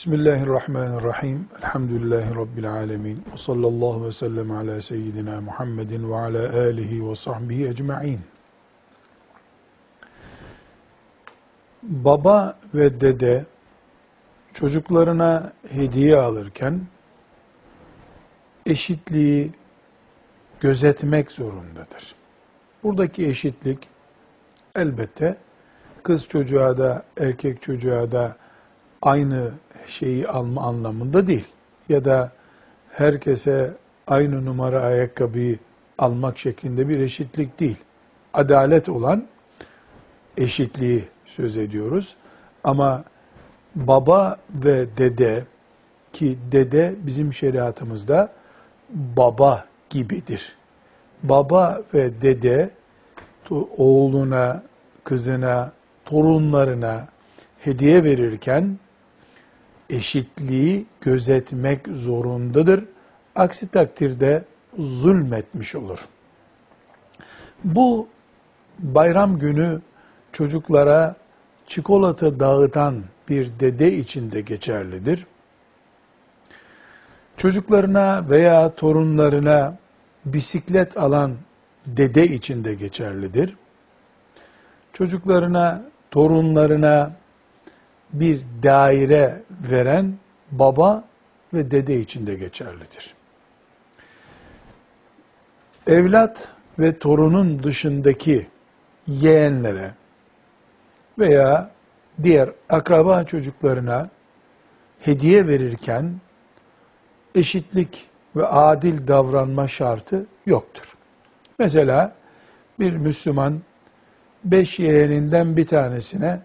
[0.00, 1.48] Bismillahirrahmanirrahim.
[1.58, 3.24] Elhamdülillahi Rabbil alemin.
[3.32, 8.20] Ve sallallahu ve sellem ala seyyidina Muhammedin ve ala alihi ve sahbihi ecma'in.
[11.82, 13.44] Baba ve dede
[14.54, 16.80] çocuklarına hediye alırken
[18.66, 19.50] eşitliği
[20.60, 22.14] gözetmek zorundadır.
[22.82, 23.88] Buradaki eşitlik
[24.76, 25.36] elbette
[26.02, 28.36] kız çocuğa da erkek çocuğa da
[29.02, 29.50] aynı
[29.86, 31.46] şeyi alma anlamında değil.
[31.88, 32.32] Ya da
[32.92, 33.70] herkese
[34.06, 35.58] aynı numara ayakkabıyı
[35.98, 37.76] almak şeklinde bir eşitlik değil.
[38.34, 39.26] Adalet olan
[40.36, 42.16] eşitliği söz ediyoruz.
[42.64, 43.04] Ama
[43.74, 45.44] baba ve dede
[46.12, 48.32] ki dede bizim şeriatımızda
[48.90, 50.56] baba gibidir.
[51.22, 52.70] Baba ve dede
[53.76, 54.62] oğluna,
[55.04, 55.72] kızına,
[56.04, 57.08] torunlarına
[57.58, 58.78] hediye verirken
[59.90, 62.84] eşitliği gözetmek zorundadır.
[63.36, 64.44] Aksi takdirde
[64.78, 66.08] zulmetmiş olur.
[67.64, 68.08] Bu
[68.78, 69.80] bayram günü
[70.32, 71.16] çocuklara
[71.66, 75.26] çikolata dağıtan bir dede için de geçerlidir.
[77.36, 79.78] Çocuklarına veya torunlarına
[80.24, 81.32] bisiklet alan
[81.86, 83.56] dede için de geçerlidir.
[84.92, 87.12] Çocuklarına, torunlarına
[88.12, 90.14] bir daire veren
[90.50, 91.04] baba
[91.54, 93.14] ve dede için de geçerlidir.
[95.86, 98.46] Evlat ve torunun dışındaki
[99.06, 99.90] yeğenlere
[101.18, 101.70] veya
[102.22, 104.08] diğer akraba çocuklarına
[105.00, 106.12] hediye verirken
[107.34, 110.96] eşitlik ve adil davranma şartı yoktur.
[111.58, 112.14] Mesela
[112.78, 113.60] bir Müslüman
[114.44, 116.40] beş yeğeninden bir tanesine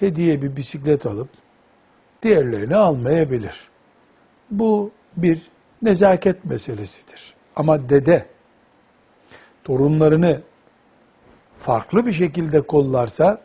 [0.00, 1.28] hediye bir bisiklet alıp
[2.22, 3.68] diğerlerini almayabilir.
[4.50, 5.42] Bu bir
[5.82, 7.34] nezaket meselesidir.
[7.56, 8.26] Ama dede
[9.64, 10.40] torunlarını
[11.58, 13.40] farklı bir şekilde kollarsa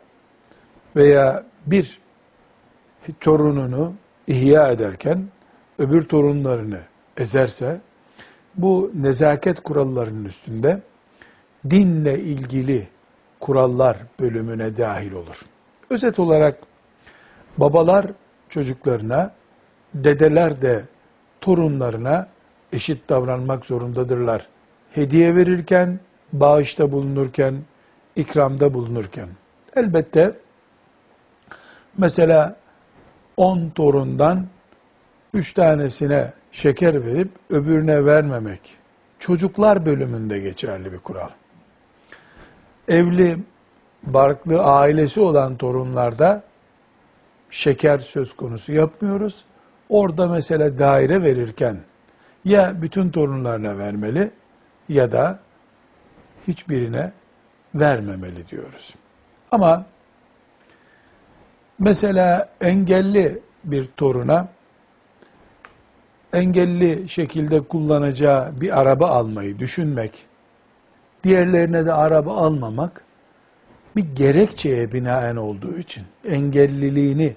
[0.96, 2.00] veya bir
[3.20, 3.92] torununu
[4.26, 5.28] ihya ederken
[5.78, 6.78] öbür torunlarını
[7.16, 7.80] ezerse
[8.54, 10.80] bu nezaket kurallarının üstünde
[11.70, 12.88] dinle ilgili
[13.40, 15.40] kurallar bölümüne dahil olur.
[15.90, 16.58] Özet olarak
[17.58, 18.06] babalar
[18.48, 19.32] çocuklarına,
[19.94, 20.82] dedeler de
[21.40, 22.28] torunlarına
[22.72, 24.46] eşit davranmak zorundadırlar.
[24.92, 26.00] Hediye verirken,
[26.32, 27.54] bağışta bulunurken,
[28.16, 29.28] ikramda bulunurken.
[29.76, 30.32] Elbette
[31.98, 32.56] mesela
[33.36, 34.46] 10 torundan
[35.34, 38.60] 3 tanesine şeker verip öbürüne vermemek
[39.18, 41.28] çocuklar bölümünde geçerli bir kural.
[42.88, 43.38] Evli
[44.02, 46.42] barklı ailesi olan torunlarda
[47.50, 49.44] şeker söz konusu yapmıyoruz.
[49.88, 51.76] Orada mesela daire verirken
[52.44, 54.30] ya bütün torunlarına vermeli
[54.88, 55.38] ya da
[56.48, 57.12] hiçbirine
[57.74, 58.94] vermemeli diyoruz.
[59.50, 59.86] Ama
[61.78, 64.48] mesela engelli bir toruna
[66.32, 70.26] engelli şekilde kullanacağı bir araba almayı düşünmek,
[71.24, 73.04] diğerlerine de araba almamak
[73.96, 77.34] bir gerekçeye binaen olduğu için engelliliğini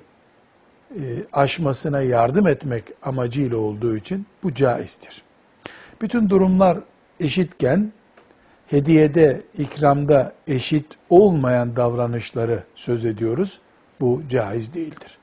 [0.95, 1.01] e,
[1.33, 5.23] aşmasına yardım etmek amacıyla olduğu için bu caizdir.
[6.01, 6.77] Bütün durumlar
[7.19, 7.91] eşitken
[8.67, 13.59] hediyede, ikramda eşit olmayan davranışları söz ediyoruz.
[14.01, 15.17] Bu caiz değildir.